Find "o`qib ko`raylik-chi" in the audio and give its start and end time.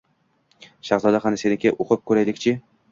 1.87-2.61